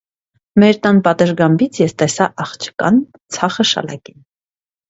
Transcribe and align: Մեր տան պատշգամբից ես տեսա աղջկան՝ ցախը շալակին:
Մեր 0.63 0.77
տան 0.85 1.01
պատշգամբից 1.07 1.79
ես 1.83 1.95
տեսա 2.03 2.29
աղջկան՝ 2.47 2.99
ցախը 3.37 3.67
շալակին: 3.75 4.19